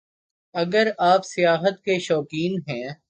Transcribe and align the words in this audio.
اگر 0.55 0.87
آپ 0.97 1.25
سیاحت 1.25 1.81
کے 1.85 1.99
شوقین 1.99 2.59
ہیں 2.67 2.93